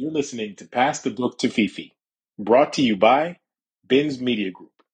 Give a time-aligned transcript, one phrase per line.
[0.00, 1.90] You're listening to Pass the Book to FeFe,
[2.38, 3.40] brought to you by
[3.84, 4.84] Ben's Media Group,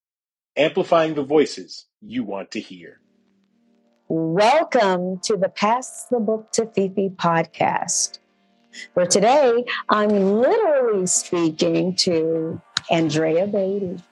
[0.56, 3.00] amplifying the voices you want to hear.
[4.08, 8.18] Welcome to the Pass the Book to FeFe podcast,
[8.94, 14.02] where today I'm literally speaking to Andrea Beaty.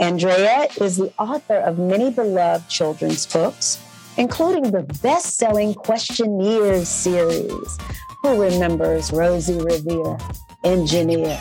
[0.00, 3.80] Andrea is the author of many beloved children's books,
[4.16, 7.78] including the best selling Questioneers series
[8.22, 10.16] who remembers Rosie Revere,
[10.64, 11.38] engineer,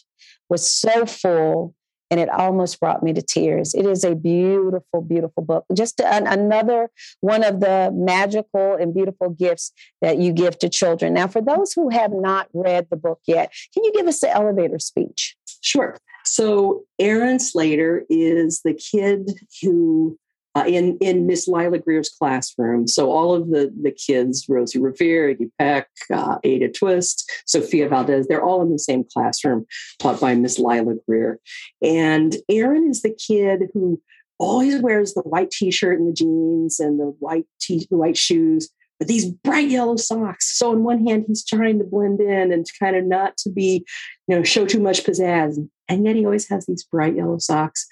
[0.49, 1.75] was so full
[2.11, 3.73] and it almost brought me to tears.
[3.73, 5.65] It is a beautiful, beautiful book.
[5.73, 6.89] Just an, another
[7.21, 9.71] one of the magical and beautiful gifts
[10.01, 11.13] that you give to children.
[11.13, 14.33] Now, for those who have not read the book yet, can you give us the
[14.33, 15.35] elevator speech?
[15.61, 15.97] Sure.
[16.25, 19.31] So, Aaron Slater is the kid
[19.61, 20.17] who
[20.55, 22.87] uh, in in Miss Lila Greer's classroom.
[22.87, 28.27] So all of the the kids, Rosie Revere, Iggy Peck, uh, Ada Twist, Sofia Valdez,
[28.27, 29.65] they're all in the same classroom
[29.99, 31.39] taught by Miss Lila Greer.
[31.81, 34.01] And Aaron is the kid who
[34.39, 38.69] always wears the white t-shirt and the jeans and the white t- the white shoes
[38.99, 40.57] but these bright yellow socks.
[40.57, 43.85] So on one hand, he's trying to blend in and kind of not to be,
[44.27, 45.57] you know, show too much pizzazz.
[45.87, 47.87] And yet he always has these bright yellow socks.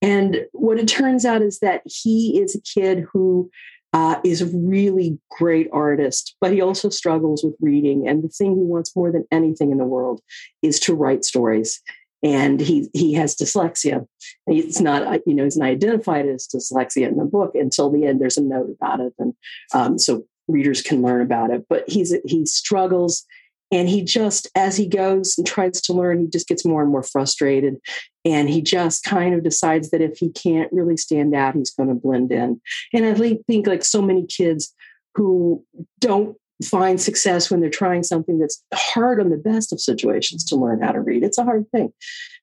[0.00, 3.50] And what it turns out is that he is a kid who
[3.92, 8.06] uh, is a really great artist, but he also struggles with reading.
[8.06, 10.20] And the thing he wants more than anything in the world
[10.62, 11.80] is to write stories.
[12.22, 14.06] And he he has dyslexia.
[14.48, 18.06] It's not uh, you know he's not identified as dyslexia in the book until the
[18.06, 18.20] end.
[18.20, 19.34] There's a note about it, and
[19.72, 21.66] um, so readers can learn about it.
[21.68, 23.24] But he's he struggles
[23.70, 26.90] and he just as he goes and tries to learn he just gets more and
[26.90, 27.76] more frustrated.
[28.24, 31.88] And he just kind of decides that if he can't really stand out he's going
[31.88, 32.60] to blend in.
[32.92, 34.74] And i think like so many kids
[35.14, 35.64] who
[36.00, 40.56] don't find success when they're trying something that's hard on the best of situations to
[40.56, 41.92] learn how to read it's a hard thing.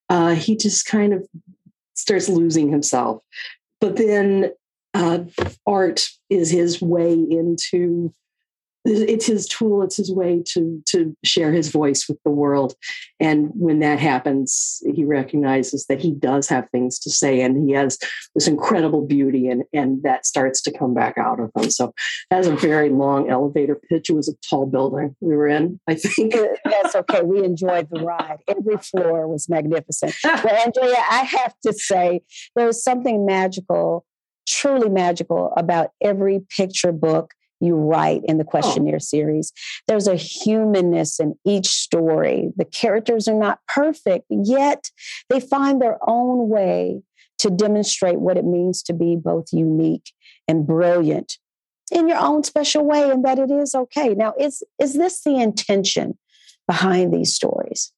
[0.10, 1.28] Uh, he just kind of
[1.96, 3.24] starts losing himself.
[3.82, 4.52] But then
[4.94, 5.20] uh,
[5.66, 8.14] art is his way into
[8.86, 12.74] it's his tool it's his way to to share his voice with the world.
[13.20, 17.74] And when that happens he recognizes that he does have things to say and he
[17.74, 17.98] has
[18.34, 21.70] this incredible beauty and and that starts to come back out of him.
[21.70, 21.94] So
[22.30, 24.10] that's a very long elevator pitch.
[24.10, 26.36] It was a tall building we were in i think.
[26.36, 28.40] Uh, that's okay we enjoyed the ride.
[28.48, 30.14] Every floor was magnificent.
[30.26, 32.22] Well andrea i have to say
[32.56, 34.06] there's something magical
[34.48, 37.34] truly magical about every picture book
[37.66, 38.50] you write in the oh.
[38.50, 39.00] Questioneer oh.
[39.00, 39.52] series.
[39.88, 42.52] There's a humanness in each story.
[42.56, 44.90] The characters are not perfect, yet
[45.30, 47.02] they find their own way
[47.40, 50.12] to demonstrate what it means to be both unique
[50.48, 51.38] and brilliant
[51.92, 54.10] in your own special way and that it is okay.
[54.14, 56.18] Now, is is this the intention
[56.68, 57.92] behind these stories?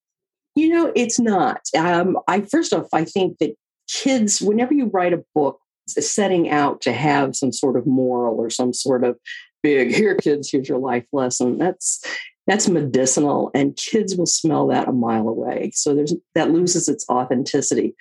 [0.56, 1.62] You know, it's not.
[1.78, 3.56] Um, I first off, I think that
[3.88, 8.50] kids, whenever you write a book setting out to have some sort of moral or
[8.50, 9.18] some sort of
[9.64, 12.04] big here kids here's your life lesson that's
[12.46, 17.06] that's medicinal and kids will smell that a mile away so there's that loses its
[17.10, 17.96] authenticity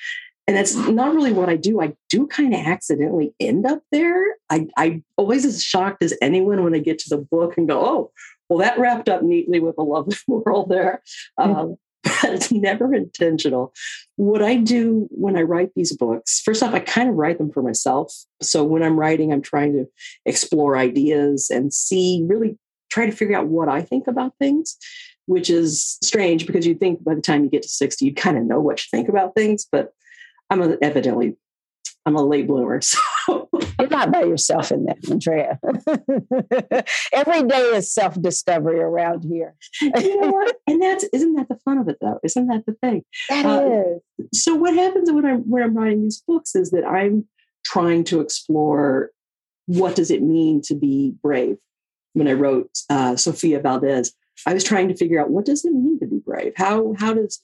[0.47, 1.81] and that's not really what I do.
[1.81, 4.23] I do kind of accidentally end up there.
[4.49, 7.85] I, I always as shocked as anyone when I get to the book and go,
[7.85, 8.13] oh,
[8.49, 11.03] well, that wrapped up neatly with a lovely world there.
[11.37, 11.77] Um,
[12.07, 13.75] but it's never intentional.
[14.17, 17.51] What I do when I write these books, first off, I kind of write them
[17.51, 18.15] for myself.
[18.41, 19.87] So when I'm writing, I'm trying to
[20.25, 22.59] explore ideas and see, really
[22.91, 24.77] try to figure out what I think about things,
[25.27, 28.39] which is strange because you think by the time you get to 60, you kind
[28.39, 29.67] of know what you think about things.
[29.71, 29.93] But
[30.49, 31.37] I'm evidently
[32.05, 32.81] I'm a late bloomer.
[33.29, 33.46] So
[33.79, 35.59] you're not by yourself in that, Andrea.
[37.13, 39.55] Every day is self discovery around here.
[39.81, 40.57] you know what?
[40.67, 42.19] And that's isn't that the fun of it though?
[42.23, 43.05] Isn't that the thing?
[43.29, 44.29] That uh, is.
[44.43, 47.27] So what happens when I'm when I'm writing these books is that I'm
[47.65, 49.11] trying to explore
[49.67, 51.59] what does it mean to be brave.
[52.15, 54.13] When I wrote uh, Sofia Valdez,
[54.47, 56.55] I was trying to figure out what does it mean to be brave.
[56.57, 57.41] How how does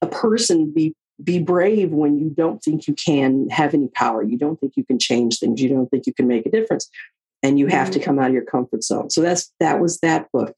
[0.00, 4.22] a person be be brave when you don't think you can have any power.
[4.22, 5.60] You don't think you can change things.
[5.60, 6.88] You don't think you can make a difference.
[7.42, 8.04] And you have to mm-hmm.
[8.04, 9.10] come out of your comfort zone.
[9.10, 10.54] So that's that was that book.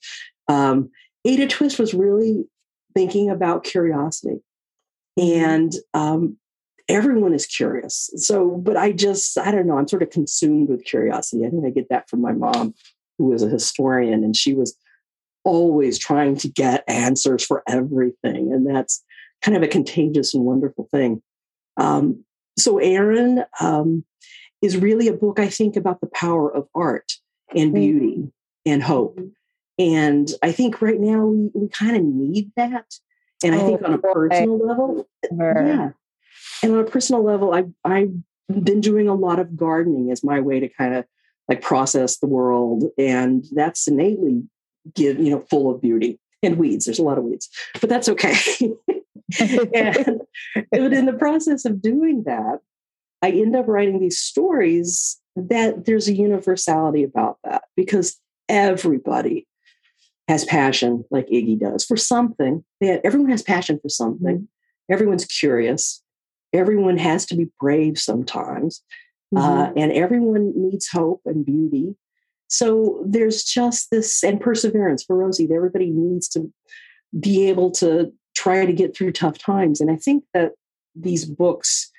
[0.49, 0.91] Um,
[1.25, 2.45] Ada Twist was really
[2.95, 4.41] thinking about curiosity.
[5.19, 5.45] Mm-hmm.
[5.45, 6.37] And um,
[6.89, 8.11] everyone is curious.
[8.17, 11.47] So, but I just, I don't know, I'm sort of consumed with curiosity.
[11.47, 12.75] I think I get that from my mom,
[13.19, 14.77] who was a historian, and she was
[15.45, 18.53] always trying to get answers for everything.
[18.53, 19.03] And that's
[19.43, 21.23] kind of a contagious and wonderful thing.
[21.77, 22.25] Um,
[22.59, 24.05] so, Aaron um,
[24.63, 27.13] is really a book, I think, about the power of art
[27.51, 27.75] and mm-hmm.
[27.75, 28.73] beauty mm-hmm.
[28.73, 29.21] and hope.
[29.79, 32.87] And I think right now we, we kind of need that.
[33.43, 35.91] And I think oh, on a personal level, yeah.
[36.63, 38.13] And on a personal level, I, I've
[38.49, 41.05] been doing a lot of gardening as my way to kind of
[41.49, 42.85] like process the world.
[42.97, 44.45] And that's innately
[44.95, 46.87] give, you know, full of beauty and weeds.
[46.87, 48.35] There's a lot of weeds, but that's okay.
[49.41, 50.21] and,
[50.71, 52.61] but in the process of doing that,
[53.23, 59.47] I end up writing these stories that there's a universality about that because everybody
[60.29, 62.65] has passion like Iggy does for something.
[62.81, 64.37] That everyone has passion for something.
[64.37, 64.93] Mm-hmm.
[64.93, 66.03] Everyone's curious.
[66.53, 68.83] Everyone has to be brave sometimes.
[69.35, 69.61] Uh, mm-hmm.
[69.61, 71.97] Uh, and everyone needs hope and beauty.
[72.49, 75.49] So there's just this, and perseverance for Rosie.
[75.53, 76.53] Everybody needs to
[77.19, 79.81] be able to try to get through tough times.
[79.81, 80.53] And I think that
[80.95, 81.91] these books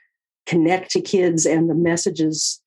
[0.45, 2.61] connect to kids and the messages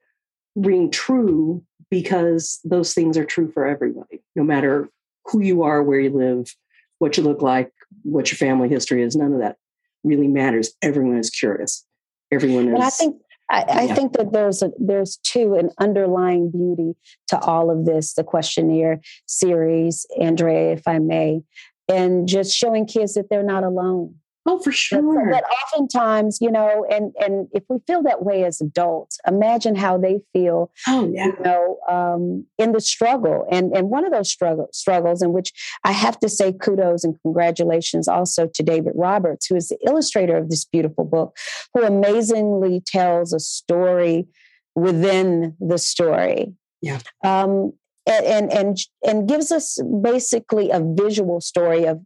[0.57, 4.89] ring true because those things are true for everybody, no matter
[5.27, 6.55] who you are, where you live,
[6.99, 7.73] what you look like,
[8.03, 9.17] what your family history is.
[9.17, 9.57] None of that
[10.05, 10.73] really matters.
[10.83, 11.85] Everyone is curious.
[12.31, 12.75] Everyone is.
[12.75, 13.95] But I think I, I yeah.
[13.95, 16.95] think that there's a there's too an underlying beauty
[17.29, 21.43] to all of this, the Questioneer series, Andrea, if I may,
[21.89, 24.15] and just showing kids that they're not alone.
[24.47, 25.31] Oh, for sure.
[25.31, 29.75] That, that oftentimes, you know, and and if we feel that way as adults, imagine
[29.75, 30.71] how they feel.
[30.87, 31.27] Oh, yeah.
[31.27, 35.53] You know, um, in the struggle, and and one of those struggle, struggles in which
[35.85, 40.39] I have to say kudos and congratulations also to David Roberts, who is the illustrator
[40.39, 41.37] of this beautiful book,
[41.75, 44.29] who amazingly tells a story
[44.75, 46.55] within the story.
[46.81, 47.01] Yeah.
[47.23, 47.75] Um,
[48.09, 52.01] and and and gives us basically a visual story of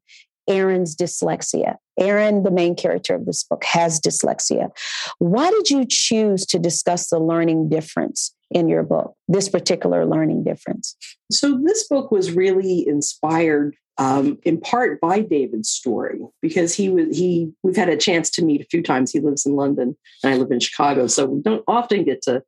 [0.49, 1.77] Aaron's dyslexia.
[1.99, 4.71] Aaron, the main character of this book, has dyslexia.
[5.19, 10.45] Why did you choose to discuss the learning difference in your book, this particular learning
[10.45, 10.97] difference?
[11.31, 17.17] So, this book was really inspired um, in part by David's story because he was
[17.17, 19.13] he we've had a chance to meet a few times.
[19.13, 22.43] He lives in London and I live in Chicago, so we don't often get to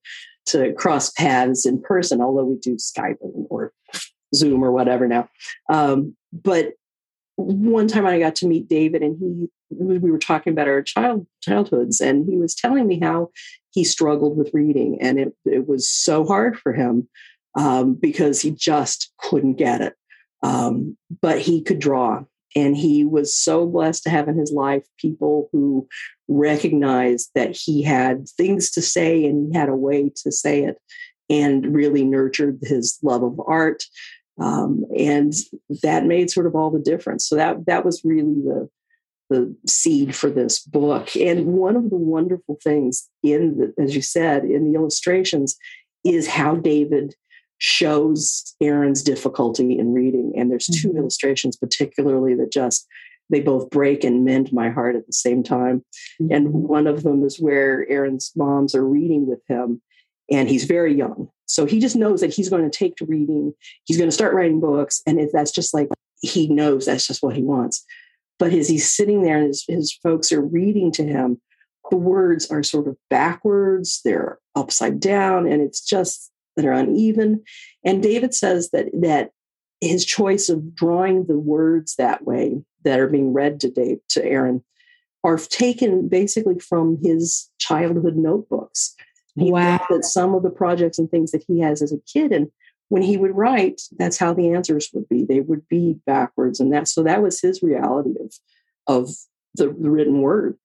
[0.47, 3.73] to cross paths in person, although we do Skype or
[4.35, 5.29] Zoom or whatever now.
[5.71, 6.73] Um, but
[7.37, 11.27] one time I got to meet David, and he we were talking about our child
[11.43, 13.31] childhoods, and he was telling me how
[13.71, 17.09] he struggled with reading, and it it was so hard for him
[17.57, 19.95] um, because he just couldn't get it.
[20.43, 22.25] Um, but he could draw,
[22.55, 25.89] and he was so blessed to have in his life people who
[26.29, 30.79] recognized that he had things to say and he had a way to say it
[31.31, 33.85] and really nurtured his love of art
[34.41, 35.33] um, and
[35.83, 37.27] that made sort of all the difference.
[37.27, 38.69] So that that was really the
[39.31, 41.17] the seed for this book.
[41.17, 45.57] And one of the wonderful things in the, as you said in the illustrations
[46.05, 47.15] is how david
[47.59, 50.99] shows aaron's difficulty in reading and there's two mm-hmm.
[50.99, 52.87] illustrations particularly that just
[53.31, 55.85] they both break and mend my heart at the same time
[56.21, 56.33] mm-hmm.
[56.33, 59.81] and one of them is where aaron's moms are reading with him
[60.31, 61.29] and he's very young.
[61.47, 63.53] So he just knows that he's going to take to reading.
[63.85, 65.03] He's going to start writing books.
[65.07, 65.89] And if that's just like
[66.23, 67.85] he knows that's just what he wants.
[68.39, 71.41] But as he's sitting there and his, his folks are reading to him,
[71.91, 77.43] the words are sort of backwards, they're upside down, and it's just that are uneven.
[77.85, 79.31] And David says that that
[79.81, 84.25] his choice of drawing the words that way that are being read to Dave to
[84.25, 84.65] Aaron
[85.25, 88.95] are taken basically from his childhood notebooks.
[89.37, 89.85] He wow.
[89.91, 92.53] that some of the projects and things that he has as a kid, and
[92.89, 95.25] when he would write, that's how the answers would be.
[95.25, 98.33] They would be backwards, and that so that was his reality of
[98.87, 99.11] of
[99.57, 100.57] the, the written word.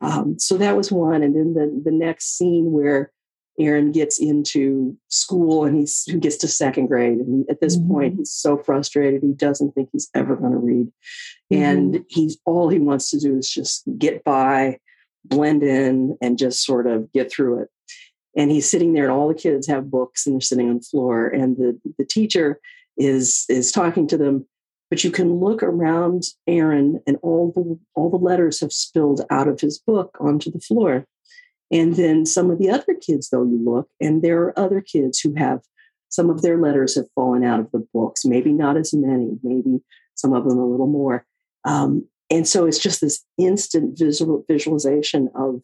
[0.00, 3.10] Um, so that was one, and then the the next scene where
[3.58, 7.18] Aaron gets into school and he's who gets to second grade.
[7.18, 7.92] And at this mm-hmm.
[7.92, 9.22] point, he's so frustrated.
[9.22, 10.86] He doesn't think he's ever going to read.
[11.52, 11.62] Mm-hmm.
[11.62, 14.78] And he's all he wants to do is just get by,
[15.24, 17.68] blend in, and just sort of get through it.
[18.34, 20.82] And he's sitting there, and all the kids have books and they're sitting on the
[20.82, 21.28] floor.
[21.28, 22.58] And the, the teacher
[22.96, 24.46] is is talking to them.
[24.88, 29.48] But you can look around Aaron, and all the all the letters have spilled out
[29.48, 31.06] of his book onto the floor.
[31.72, 35.18] And then some of the other kids, though, you look, and there are other kids
[35.18, 35.60] who have
[36.10, 39.80] some of their letters have fallen out of the books, maybe not as many, maybe
[40.14, 41.24] some of them a little more.
[41.64, 45.62] Um, and so it's just this instant visual visualization of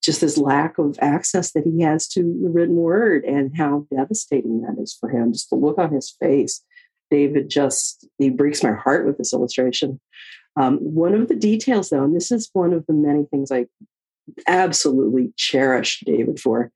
[0.00, 4.62] just this lack of access that he has to the written word and how devastating
[4.62, 5.32] that is for him.
[5.32, 6.64] Just the look on his face.
[7.10, 10.00] David just, he breaks my heart with this illustration.
[10.56, 13.66] Um, one of the details, though, and this is one of the many things I
[14.46, 16.70] absolutely cherish David for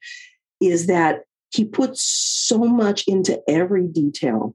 [0.60, 4.54] is that he puts so much into every detail,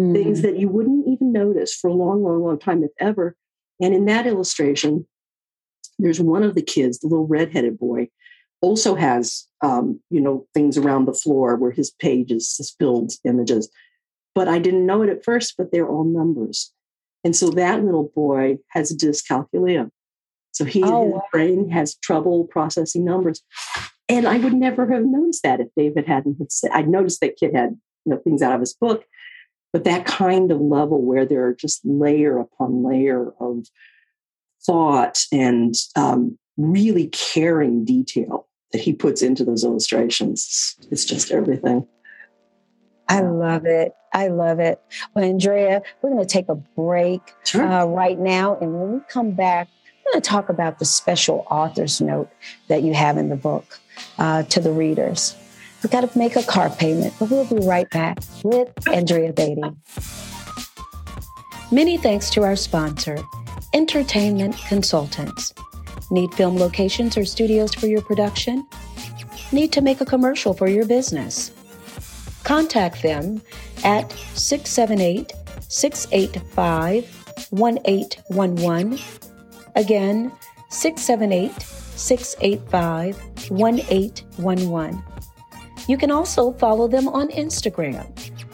[0.00, 0.12] mm.
[0.12, 3.36] things that you wouldn't even notice for a long, long, long time, if ever.
[3.80, 5.06] And in that illustration,
[5.98, 8.08] there's one of the kids, the little redheaded boy,
[8.60, 13.70] also has um, you know things around the floor where his pages spilled images.
[14.34, 16.72] But I didn't know it at first, but they're all numbers.
[17.24, 19.90] And so that little boy has dyscalculia.
[20.52, 21.22] So he oh, his wow.
[21.32, 23.42] brain has trouble processing numbers.
[24.08, 27.54] And I would never have noticed that if David hadn't said I'd noticed that kid
[27.54, 29.04] had you know things out of his book,
[29.72, 33.66] but that kind of level where there are just layer upon layer of
[34.64, 40.76] thought and um, really caring detail that he puts into those illustrations.
[40.90, 41.86] It's just everything.
[43.08, 43.94] I love it.
[44.12, 44.80] I love it.
[45.14, 47.66] Well, Andrea, we're going to take a break sure.
[47.66, 48.58] uh, right now.
[48.60, 49.68] And when we come back,
[50.12, 52.30] going to talk about the special author's note
[52.68, 53.78] that you have in the book
[54.18, 55.36] uh, to the readers.
[55.82, 59.62] We've got to make a car payment, but we'll be right back with Andrea Beaty.
[61.70, 63.18] Many thanks to our sponsor,
[63.74, 65.52] Entertainment Consultants.
[66.10, 68.66] Need film locations or studios for your production?
[69.52, 71.52] Need to make a commercial for your business?
[72.44, 73.42] Contact them
[73.84, 75.32] at 678
[75.68, 77.04] 685
[77.50, 79.27] 1811
[79.78, 80.32] Again,
[80.70, 83.16] 678 685
[83.48, 85.04] 1811.
[85.86, 88.04] You can also follow them on Instagram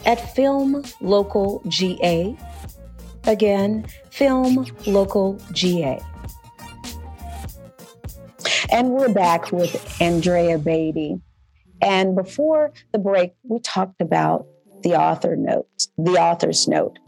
[0.05, 2.37] at Film Local GA.
[3.23, 5.99] Again, Film Local GA.
[8.71, 11.19] And we're back with Andrea Beaty.
[11.81, 14.45] And before the break, we talked about
[14.83, 16.99] the author note, the author's note.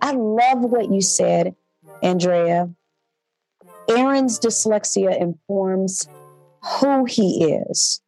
[0.00, 1.54] I love what you said,
[2.02, 2.68] Andrea,
[3.88, 6.08] Aaron's dyslexia informs
[6.62, 8.00] who he is,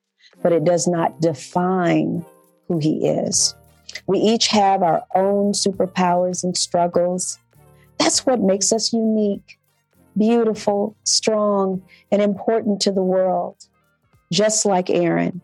[0.42, 2.24] but it does not define
[2.68, 3.54] who he is.
[4.06, 7.38] We each have our own superpowers and struggles.
[7.98, 9.58] That's what makes us unique,
[10.16, 13.56] beautiful, strong, and important to the world,
[14.32, 15.42] just like Aaron.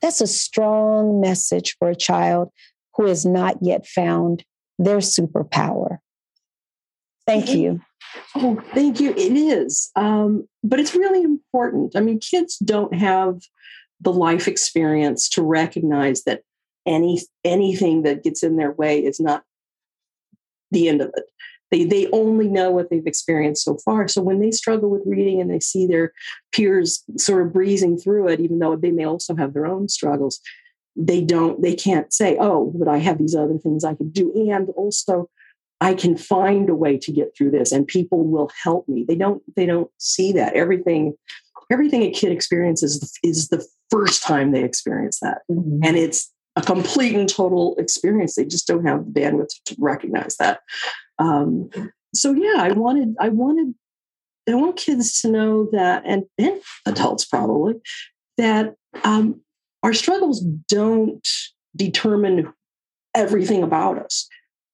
[0.00, 2.50] That's a strong message for a child
[2.94, 4.44] who has not yet found
[4.78, 5.98] their superpower.
[7.26, 7.80] Thank you.
[8.36, 9.10] Oh, thank you.
[9.10, 9.90] It is.
[9.96, 11.96] Um, but it's really important.
[11.96, 13.40] I mean, kids don't have
[14.00, 16.42] the life experience to recognize that
[16.86, 19.42] any anything that gets in their way is not
[20.70, 21.24] the end of it.
[21.70, 24.08] They they only know what they've experienced so far.
[24.08, 26.12] So when they struggle with reading and they see their
[26.52, 30.40] peers sort of breezing through it, even though they may also have their own struggles,
[30.96, 34.32] they don't they can't say, oh, but I have these other things I can do.
[34.50, 35.28] And also
[35.80, 39.04] I can find a way to get through this and people will help me.
[39.06, 40.54] They don't they don't see that.
[40.54, 41.14] Everything
[41.70, 45.42] everything a kid experiences is the first time they experience that.
[45.50, 45.80] Mm-hmm.
[45.84, 48.34] And it's a complete and total experience.
[48.34, 50.60] They just don't have the bandwidth to recognize that.
[51.18, 51.70] Um,
[52.14, 53.74] so yeah, I wanted I wanted
[54.48, 57.74] I want kids to know that and, and adults probably
[58.38, 59.40] that um,
[59.82, 61.26] our struggles don't
[61.76, 62.52] determine
[63.14, 64.28] everything about us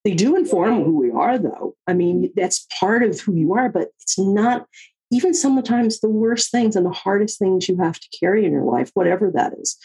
[0.05, 1.77] they do inform who we are, though.
[1.87, 4.67] I mean, that's part of who you are, but it's not
[5.11, 8.65] even sometimes the worst things and the hardest things you have to carry in your
[8.65, 9.77] life, whatever that is,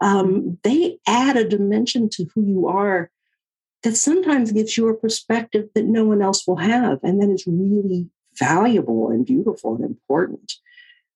[0.00, 3.10] um, they add a dimension to who you are
[3.82, 6.98] that sometimes gives you a perspective that no one else will have.
[7.02, 10.54] And that is really valuable and beautiful and important.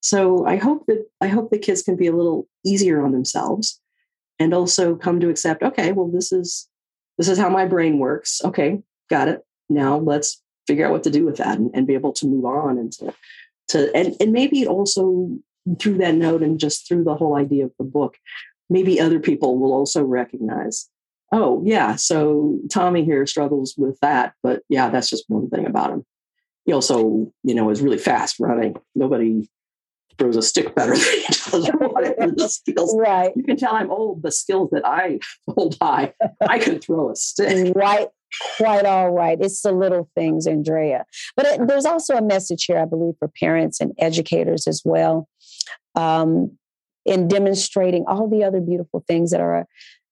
[0.00, 3.80] So I hope that I hope the kids can be a little easier on themselves
[4.38, 6.68] and also come to accept, okay, well, this is
[7.18, 8.40] this is how my brain works.
[8.44, 9.42] Okay, got it.
[9.68, 12.44] Now let's figure out what to do with that and, and be able to move
[12.44, 13.14] on and to
[13.68, 15.30] to and, and maybe also
[15.80, 18.16] through that note and just through the whole idea of the book,
[18.70, 20.88] maybe other people will also recognize,
[21.32, 25.90] oh yeah, so Tommy here struggles with that, but yeah, that's just one thing about
[25.90, 26.04] him.
[26.64, 28.76] He also, you know, is really fast running.
[28.94, 29.48] Nobody
[30.18, 32.96] throws a stick better than he does whatever the skills.
[32.98, 33.32] Right.
[33.36, 34.22] You can tell I'm old.
[34.22, 36.14] The skills that I hold high,
[36.48, 37.74] I can throw a stick.
[37.74, 38.08] Right.
[38.58, 39.38] Quite all right.
[39.40, 41.06] It's the little things, Andrea.
[41.36, 45.28] But it, there's also a message here, I believe, for parents and educators as well,
[45.94, 46.58] um,
[47.04, 49.66] in demonstrating all the other beautiful things that are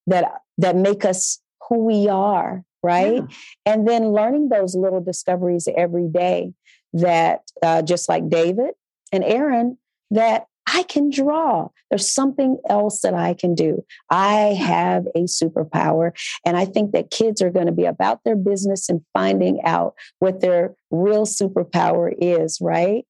[0.07, 3.15] that that make us who we are, right?
[3.15, 3.35] Yeah.
[3.65, 6.53] And then learning those little discoveries every day.
[6.93, 8.71] That uh, just like David
[9.11, 9.77] and Aaron,
[10.11, 11.69] that I can draw.
[11.89, 13.83] There's something else that I can do.
[14.09, 16.11] I have a superpower.
[16.43, 19.93] And I think that kids are going to be about their business and finding out
[20.19, 23.05] what their real superpower is, right?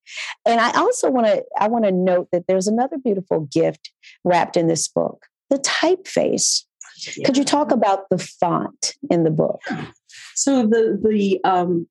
[0.45, 3.91] And I also want to I want to note that there's another beautiful gift
[4.23, 6.63] wrapped in this book, the typeface.
[7.15, 7.25] Yeah.
[7.25, 9.61] Could you talk about the font in the book?
[10.35, 11.87] So the the um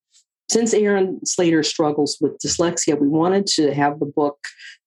[0.51, 4.39] since Aaron Slater struggles with dyslexia, we wanted to have the book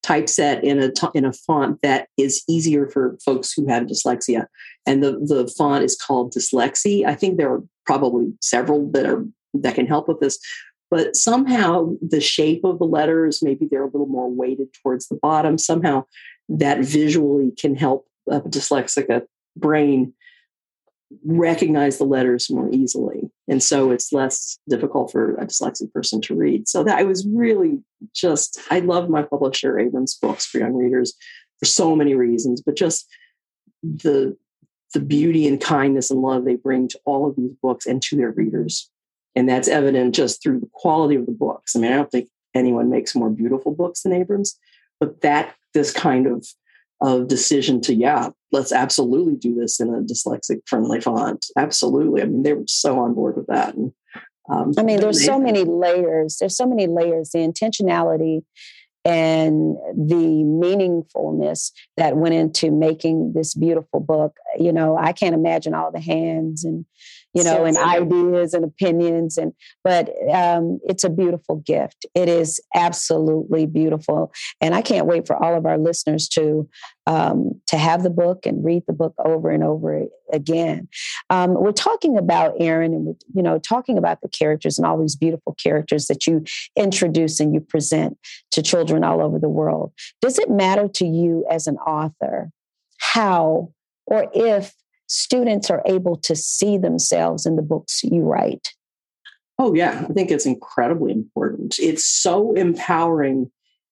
[0.08, 4.46] typeset in a in a font that is easier for folks who have dyslexia.
[4.86, 7.06] And the the font is called Dyslexie.
[7.06, 10.40] I think there are probably several that are that can help with this.
[10.90, 15.20] But somehow the shape of the letters, maybe they're a little more weighted towards the
[15.22, 15.58] bottom.
[15.58, 16.06] Somehow
[16.48, 19.26] that visually can help a dyslexic
[19.58, 20.14] brain
[21.26, 23.32] recognize the letters more easily.
[23.48, 26.68] And so it's less difficult for a dyslexic person to read.
[26.68, 27.80] So that I was really
[28.14, 31.14] just, I love my publisher, Abrams Books for Young Readers,
[31.60, 33.08] for so many reasons, but just
[33.84, 34.38] the
[34.94, 38.16] the beauty and kindness and love they bring to all of these books and to
[38.16, 38.90] their readers.
[39.36, 41.76] And that's evident just through the quality of the books.
[41.76, 44.58] I mean, I don't think anyone makes more beautiful books than Abrams,
[45.00, 46.48] but that this kind of
[47.02, 51.46] of decision to yeah let's absolutely do this in a dyslexic friendly font.
[51.58, 52.22] Absolutely.
[52.22, 53.76] I mean they were so on board with that.
[53.76, 53.92] And
[54.50, 56.38] um, i mean there's so many layers.
[56.38, 58.44] There's so many layers the intentionality
[59.06, 64.38] and the meaningfulness that went into making this beautiful book.
[64.58, 66.86] You know i can't imagine all the hands and
[67.38, 69.38] you know, and ideas and opinions.
[69.38, 72.06] And but um, it's a beautiful gift.
[72.16, 76.68] It is absolutely beautiful, and I can't wait for all of our listeners to
[77.06, 80.88] um, to have the book and read the book over and over again.
[81.30, 85.00] Um, we're talking about Aaron, and we're you know talking about the characters and all
[85.00, 86.44] these beautiful characters that you
[86.76, 88.18] introduce and you present
[88.52, 89.94] to children all over the world.
[90.22, 92.52] Does it matter to you as an author
[93.00, 93.72] how
[94.06, 94.74] or if
[95.08, 98.74] students are able to see themselves in the books you write?
[99.60, 100.06] Oh, yeah.
[100.08, 101.80] I think it's incredibly important.
[101.80, 103.52] It's so empowering.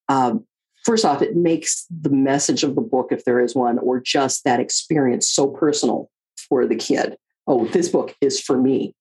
[0.09, 0.45] Um,
[0.83, 4.43] first off, it makes the message of the book, if there is one, or just
[4.43, 7.17] that experience so personal for the kid.
[7.47, 8.93] Oh, this book is for me.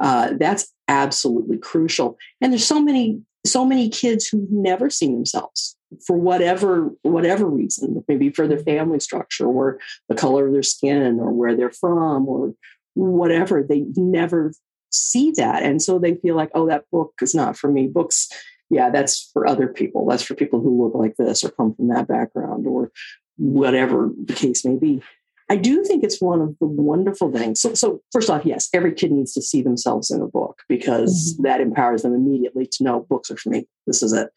[0.00, 2.16] Uh, that's absolutely crucial.
[2.40, 5.75] And there's so many, so many kids who've never seen themselves
[6.06, 9.78] for whatever whatever reason maybe for their family structure or
[10.08, 12.54] the color of their skin or where they're from or
[12.94, 14.52] whatever they never
[14.90, 15.62] see that.
[15.62, 17.86] And so they feel like oh that book is not for me.
[17.86, 18.28] Books
[18.70, 20.06] yeah that's for other people.
[20.06, 22.90] That's for people who look like this or come from that background or
[23.36, 25.02] whatever the case may be.
[25.48, 27.60] I do think it's one of the wonderful things.
[27.60, 31.34] So, so first off yes every kid needs to see themselves in a book because
[31.34, 31.42] mm-hmm.
[31.44, 33.66] that empowers them immediately to know books are for me.
[33.86, 34.30] This is it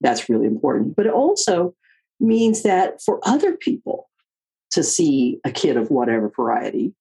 [0.00, 0.96] that's really important.
[0.96, 1.74] But it also
[2.18, 4.08] means that for other people
[4.72, 6.94] to see a kid of whatever variety,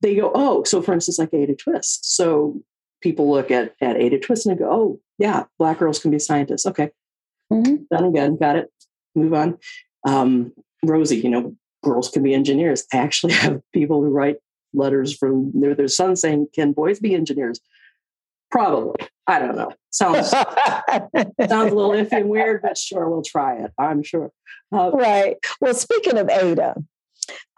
[0.00, 2.16] they go, oh, so for instance, like Ada Twist.
[2.16, 2.60] So
[3.02, 6.66] people look at, at Ada Twist and go, oh, yeah, black girls can be scientists.
[6.66, 6.90] Okay.
[7.52, 7.84] Mm-hmm.
[7.90, 8.36] Done again.
[8.36, 8.70] Got it.
[9.14, 9.58] Move on.
[10.06, 10.52] Um,
[10.84, 12.86] Rosie, you know, girls can be engineers.
[12.92, 14.36] I actually have people who write
[14.72, 17.60] letters from their, their sons saying, can boys be engineers?
[18.50, 19.06] Probably.
[19.26, 19.72] I don't know.
[19.90, 23.72] Sounds sounds a little iffy and weird, but sure, we'll try it.
[23.78, 24.32] I'm sure.
[24.72, 25.36] Uh, right.
[25.60, 26.74] Well, speaking of Ada,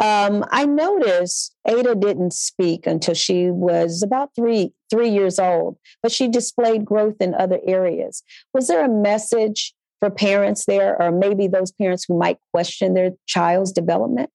[0.02, 6.12] um, I noticed Ada didn't speak until she was about three three years old, but
[6.12, 8.22] she displayed growth in other areas.
[8.52, 13.12] Was there a message for parents there, or maybe those parents who might question their
[13.26, 14.30] child's development?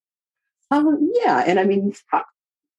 [0.72, 2.22] Um, yeah, and I mean, uh,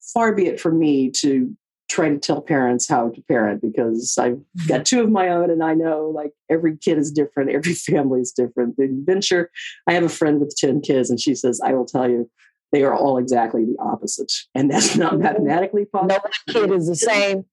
[0.01, 1.55] far be it from me to
[1.88, 5.64] try to tell parents how to parent because I've got two of my own and
[5.64, 8.77] I know like every kid is different, every family is different.
[8.77, 9.51] The adventure,
[9.87, 12.31] I have a friend with 10 kids and she says, I will tell you,
[12.72, 14.33] they are all exactly the opposite.
[14.55, 15.22] And that's not mm-hmm.
[15.22, 16.31] mathematically possible.
[16.48, 17.46] No kid is the same.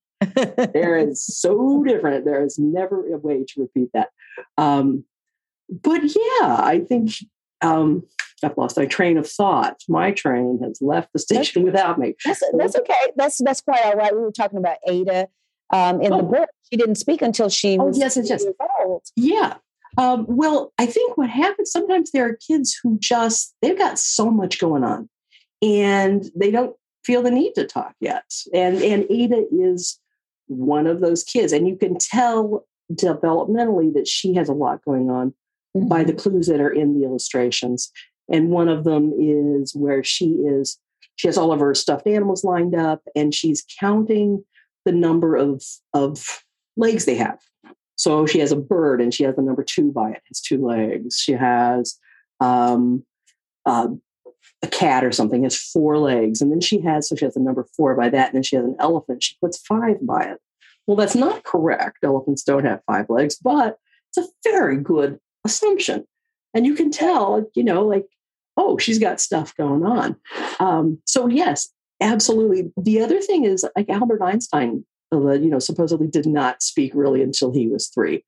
[0.74, 2.26] there is so different.
[2.26, 4.10] There is never a way to repeat that.
[4.58, 5.06] Um,
[5.70, 7.12] but yeah, I think
[7.62, 8.04] um,
[8.46, 9.82] I've lost my train of thought.
[9.90, 12.16] My train has left the station that's, without me.
[12.24, 12.94] That's, that's okay.
[13.16, 14.14] That's that's quite all right.
[14.14, 15.28] We were talking about Ada
[15.72, 16.18] um, in oh.
[16.18, 16.50] the book.
[16.72, 18.46] She didn't speak until she oh, was yes, yes, yes.
[18.84, 19.04] old.
[19.16, 19.56] Yeah.
[19.98, 24.30] Um, well, I think what happens sometimes there are kids who just they've got so
[24.30, 25.10] much going on,
[25.62, 28.26] and they don't feel the need to talk yet.
[28.54, 30.00] And and Ada is
[30.48, 35.10] one of those kids, and you can tell developmentally that she has a lot going
[35.10, 35.34] on
[35.76, 35.88] mm-hmm.
[35.88, 37.92] by the clues that are in the illustrations.
[38.32, 40.80] And one of them is where she is,
[41.16, 44.44] she has all of her stuffed animals lined up and she's counting
[44.86, 46.44] the number of, of
[46.78, 47.40] legs they have.
[47.96, 50.22] So she has a bird and she has the number two by it.
[50.30, 51.18] It's two legs.
[51.18, 51.98] She has
[52.40, 53.06] um,
[53.66, 53.88] uh,
[54.62, 56.42] a cat or something has four legs.
[56.42, 58.28] And then she has, so she has the number four by that.
[58.28, 59.24] And then she has an elephant.
[59.24, 60.40] She puts five by it.
[60.88, 62.00] Well, that's not correct.
[62.04, 63.78] Elephants don't have five legs, but
[64.10, 66.06] it's a very good assumption.
[66.56, 68.08] And you can tell, you know, like
[68.58, 70.16] oh, she's got stuff going on.
[70.60, 71.70] Um, so yes,
[72.02, 72.72] absolutely.
[72.78, 77.22] The other thing is like Albert Einstein, uh, you know, supposedly did not speak really
[77.22, 78.24] until he was three.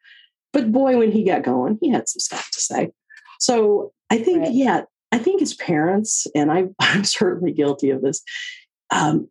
[0.54, 2.92] But boy, when he got going, he had some stuff to say.
[3.40, 4.54] So I think, right.
[4.54, 8.22] yeah, I think as parents, and I, I'm certainly guilty of this,
[8.92, 9.30] um,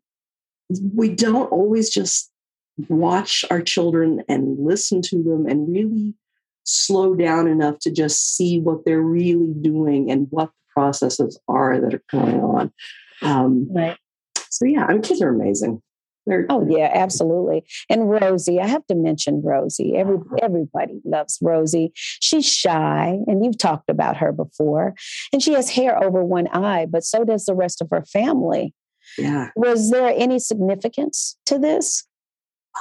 [0.94, 2.30] we don't always just
[2.88, 6.14] watch our children and listen to them and really
[6.66, 11.80] slow down enough to just see what they're really doing and what the processes are
[11.80, 12.72] that are going on.
[13.22, 13.96] Um, right.
[14.50, 15.82] So yeah, I mean, kids are amazing.
[16.26, 17.64] They're, oh yeah, absolutely.
[17.88, 19.96] And Rosie, I have to mention Rosie.
[19.96, 21.92] Every everybody loves Rosie.
[21.94, 24.94] She's shy, and you've talked about her before.
[25.32, 28.74] And she has hair over one eye, but so does the rest of her family.
[29.16, 29.50] Yeah.
[29.54, 32.05] Was there any significance to this?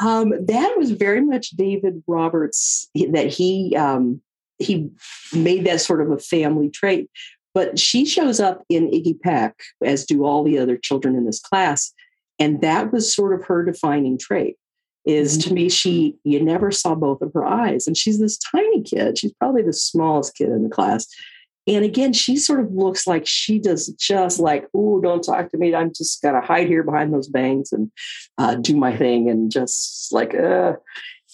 [0.02, 4.22] Um, that was very much David Roberts that he um,
[4.58, 4.90] he
[5.34, 7.10] made that sort of a family trait.
[7.54, 11.40] But she shows up in Iggy Peck, as do all the other children in this
[11.40, 11.94] class.
[12.38, 14.58] And that was sort of her defining trait
[15.06, 17.88] is to me, she, you never saw both of her eyes.
[17.88, 19.18] And she's this tiny kid.
[19.18, 21.08] She's probably the smallest kid in the class.
[21.68, 25.58] And again, she sort of looks like she does just like, oh, don't talk to
[25.58, 25.74] me.
[25.74, 27.92] I'm just going to hide here behind those bangs and
[28.38, 30.74] uh, do my thing and just like, uh.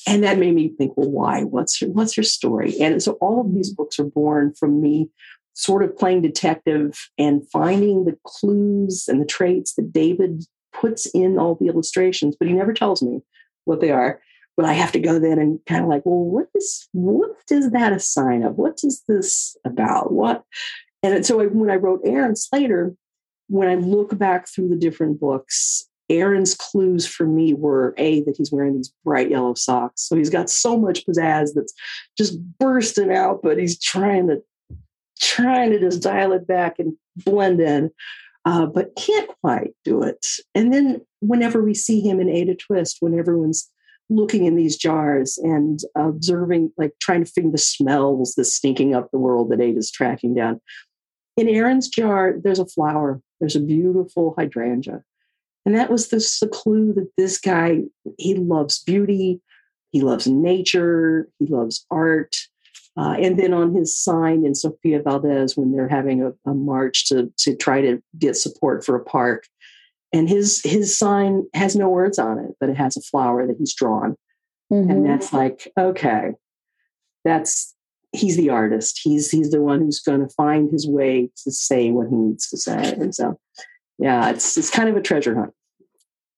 [0.08, 1.44] And that made me think, well, why?
[1.44, 2.74] What's her, what's her story?
[2.82, 5.10] And so all of these books are born from me
[5.54, 11.38] sort of playing detective and finding the clues and the traits that David puts in
[11.38, 13.22] all the illustrations, but he never tells me
[13.66, 14.22] what they are.
[14.58, 17.72] But I have to go then and kind of like, well, what is what is
[17.72, 18.56] that a sign of?
[18.56, 20.12] What is this about?
[20.12, 20.44] What?
[21.04, 22.94] And so when I wrote Aaron Slater,
[23.48, 28.36] when I look back through the different books, Aaron's clues for me were a that
[28.38, 31.74] he's wearing these bright yellow socks, so he's got so much pizzazz that's
[32.18, 34.42] just bursting out, but he's trying to
[35.20, 37.92] trying to just dial it back and blend in,
[38.46, 40.26] uh, but can't quite do it.
[40.56, 43.70] And then whenever we see him in Ada Twist, when everyone's
[44.12, 49.10] looking in these jars and observing, like trying to figure the smells that's stinking up
[49.10, 50.60] the world that Ada's tracking down.
[51.38, 53.22] In Aaron's jar, there's a flower.
[53.40, 55.02] There's a beautiful hydrangea.
[55.66, 57.84] And that was the, the clue that this guy,
[58.18, 59.42] he loves beauty,
[59.92, 62.36] he loves nature, he loves art.
[62.98, 67.08] Uh, and then on his sign in Sofia Valdez, when they're having a, a, march
[67.08, 69.46] to to try to get support for a park,
[70.14, 73.58] and his his sign has no words on it, but it has a flower that
[73.58, 74.16] he's drawn,
[74.72, 74.90] mm-hmm.
[74.90, 76.32] and that's like okay,
[77.24, 77.76] that's
[78.12, 79.00] he's the artist.
[79.04, 82.50] He's he's the one who's going to find his way to say what he needs
[82.50, 83.40] to say, and so
[83.98, 85.54] yeah, it's it's kind of a treasure hunt.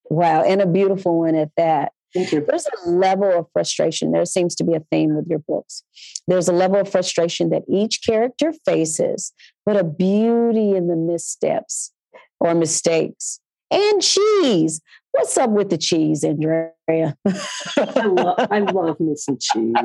[0.09, 1.93] Wow, and a beautiful one at that.
[2.13, 4.11] There's a level of frustration.
[4.11, 5.81] There seems to be a theme with your books.
[6.27, 9.33] There's a level of frustration that each character faces,
[9.65, 11.91] but a beauty in the missteps
[12.39, 13.39] or mistakes.
[13.73, 14.81] And cheese.
[15.11, 16.71] What's up with the cheese, Andrea?
[16.89, 19.75] I, love, I love me some cheese.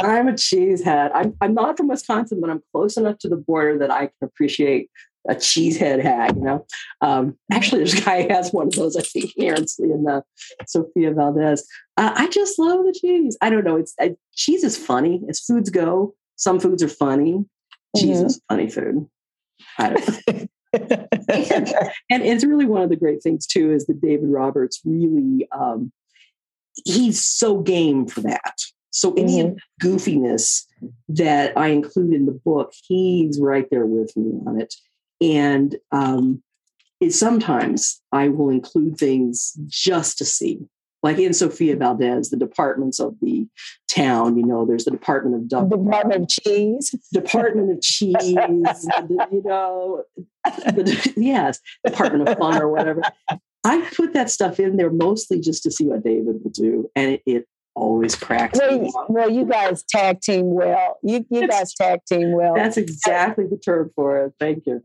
[0.00, 1.10] I'm a cheese head.
[1.12, 4.12] I'm, I'm not from Wisconsin, but I'm close enough to the border that I can
[4.22, 4.90] appreciate
[5.28, 6.66] a cheesehead hat, you know.
[7.00, 10.22] Um, actually, this guy has one of those, I think, here in, the
[10.66, 11.66] Sofia Valdez.
[11.96, 13.36] Uh, I just love the cheese.
[13.40, 13.76] I don't know.
[13.76, 16.14] It's I, cheese is funny as foods go.
[16.36, 17.44] some foods are funny.
[17.96, 18.26] Cheese mm-hmm.
[18.26, 19.08] is funny food.
[19.78, 20.46] I don't know.
[22.10, 25.92] and, it's really one of the great things too is that David Roberts really um,
[26.84, 28.54] he's so game for that.
[28.90, 29.86] So any mm-hmm.
[29.86, 30.64] goofiness
[31.08, 34.74] that I include in the book, he's right there with me on it.
[35.20, 36.42] And um,
[37.00, 40.60] it, sometimes I will include things just to see.
[41.06, 43.46] Like in Sofia Valdez, the departments of the
[43.88, 49.28] town, you know, there's the Department of Duck, Department of Cheese, Department of Cheese, the,
[49.30, 50.02] you know,
[50.44, 53.02] the, yes, Department of Fun or whatever.
[53.62, 57.12] I put that stuff in there mostly just to see what David will do, and
[57.12, 58.92] it, it always cracks well, me.
[59.08, 60.98] Well, you guys tag team well.
[61.04, 62.54] You you guys tag team well.
[62.56, 64.32] That's exactly the term for it.
[64.40, 64.82] Thank you.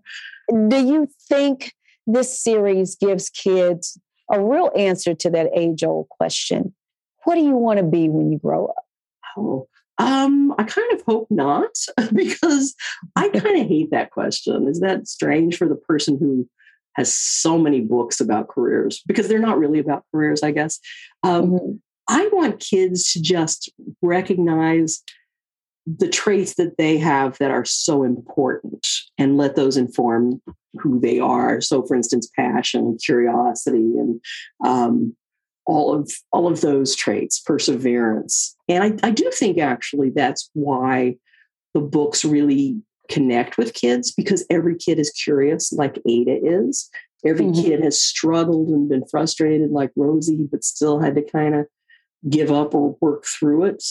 [0.68, 1.74] Do you think
[2.06, 4.00] this series gives kids
[4.32, 6.74] a real answer to that age old question?
[7.24, 8.86] What do you want to be when you grow up?
[9.38, 9.68] Oh,
[9.98, 11.76] um, I kind of hope not,
[12.14, 12.76] because
[13.16, 14.68] I kind of hate that question.
[14.68, 16.50] Is that strange for the person who
[16.96, 19.02] has so many books about careers?
[19.06, 20.80] Because they're not really about careers, I guess.
[21.24, 21.72] Um, mm-hmm.
[22.08, 25.04] I want kids to just recognize
[25.86, 30.42] the traits that they have that are so important and let those inform
[30.80, 31.60] who they are.
[31.62, 34.22] So, for instance, passion, curiosity, and
[34.64, 35.16] um,
[35.66, 38.56] all of all of those traits, perseverance.
[38.68, 41.18] And I, I do think actually that's why
[41.74, 46.90] the books really connect with kids because every kid is curious, like Ada is.
[47.26, 47.62] Every mm-hmm.
[47.62, 51.68] kid has struggled and been frustrated, like Rosie, but still had to kind of
[52.30, 53.84] give up or work through it.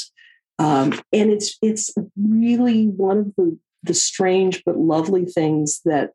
[0.61, 6.13] Um, and it's it's really one of the the strange but lovely things that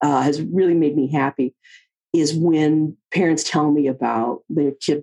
[0.00, 1.54] uh, has really made me happy
[2.12, 5.00] is when parents tell me about their kid